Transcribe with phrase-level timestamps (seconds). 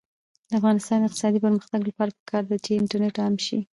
[0.49, 3.59] د افغانستان د اقتصادي پرمختګ لپاره پکار ده چې انټرنیټ عام شي.